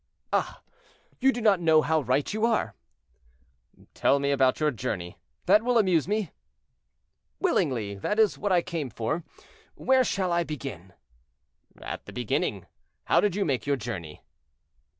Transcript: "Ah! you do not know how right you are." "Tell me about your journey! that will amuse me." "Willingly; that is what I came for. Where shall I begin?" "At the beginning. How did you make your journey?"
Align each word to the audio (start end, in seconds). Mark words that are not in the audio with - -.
"Ah! 0.33 0.63
you 1.19 1.31
do 1.31 1.41
not 1.41 1.59
know 1.59 1.83
how 1.83 2.01
right 2.01 2.33
you 2.33 2.43
are." 2.43 2.73
"Tell 3.93 4.17
me 4.17 4.31
about 4.31 4.59
your 4.59 4.71
journey! 4.71 5.19
that 5.45 5.61
will 5.61 5.77
amuse 5.77 6.07
me." 6.07 6.31
"Willingly; 7.39 7.93
that 7.93 8.17
is 8.17 8.35
what 8.35 8.51
I 8.51 8.63
came 8.63 8.89
for. 8.89 9.23
Where 9.75 10.03
shall 10.03 10.31
I 10.31 10.43
begin?" 10.43 10.93
"At 11.79 12.07
the 12.07 12.13
beginning. 12.13 12.65
How 13.03 13.21
did 13.21 13.35
you 13.35 13.45
make 13.45 13.67
your 13.67 13.77
journey?" 13.77 14.23